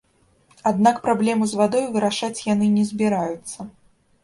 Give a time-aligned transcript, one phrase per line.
[0.71, 3.71] Аднак праблему з вадой вырашаць яны не збіраюцца.